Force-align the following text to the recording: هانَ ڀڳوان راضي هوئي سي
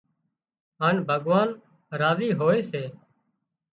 هانَ 0.81 0.95
ڀڳوان 1.07 1.49
راضي 2.01 2.29
هوئي 2.39 2.61
سي 2.69 2.83